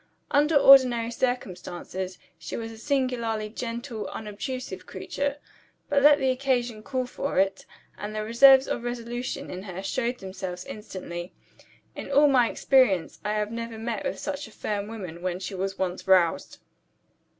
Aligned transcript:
Under 0.31 0.55
ordinary 0.55 1.11
circumstances, 1.11 2.17
she 2.39 2.57
was 2.57 2.71
a 2.71 2.77
singularly 2.79 3.49
gentle, 3.49 4.07
unobtrusive 4.07 4.87
creature. 4.87 5.37
But 5.89 6.01
let 6.01 6.17
the 6.17 6.31
occasion 6.31 6.81
call 6.81 7.05
for 7.05 7.37
it, 7.37 7.67
and 7.99 8.15
the 8.15 8.23
reserves 8.23 8.67
of 8.67 8.81
resolution 8.81 9.51
in 9.51 9.61
her 9.61 9.83
showed 9.83 10.17
themselves 10.17 10.65
instantly. 10.65 11.35
In 11.95 12.09
all 12.11 12.27
my 12.27 12.49
experience 12.49 13.19
I 13.23 13.33
have 13.33 13.51
never 13.51 13.77
met 13.77 14.03
with 14.03 14.17
such 14.17 14.47
a 14.47 14.51
firm 14.51 14.87
woman, 14.87 15.21
when 15.21 15.39
she 15.39 15.53
was 15.53 15.77
once 15.77 16.07
roused. 16.07 16.57